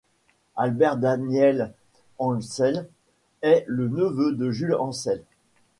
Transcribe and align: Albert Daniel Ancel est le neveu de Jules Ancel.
Albert 0.55 0.95
Daniel 0.97 1.73
Ancel 2.17 2.89
est 3.43 3.65
le 3.67 3.87
neveu 3.87 4.31
de 4.31 4.49
Jules 4.49 4.73
Ancel. 4.73 5.23